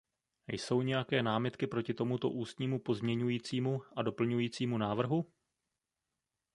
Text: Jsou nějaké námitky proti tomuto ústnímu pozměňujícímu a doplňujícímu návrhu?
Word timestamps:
Jsou 0.47 0.81
nějaké 0.81 1.23
námitky 1.23 1.67
proti 1.67 1.93
tomuto 1.93 2.29
ústnímu 2.29 2.79
pozměňujícímu 2.79 3.81
a 3.95 4.01
doplňujícímu 4.01 4.77
návrhu? 4.77 5.25